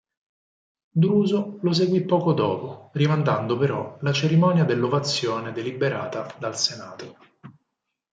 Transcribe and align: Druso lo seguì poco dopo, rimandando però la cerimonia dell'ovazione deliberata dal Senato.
Druso 0.89 1.59
lo 1.61 1.73
seguì 1.73 2.01
poco 2.03 2.33
dopo, 2.33 2.89
rimandando 2.93 3.55
però 3.55 3.99
la 4.01 4.11
cerimonia 4.11 4.63
dell'ovazione 4.63 5.51
deliberata 5.51 6.33
dal 6.39 6.57
Senato. 6.57 7.17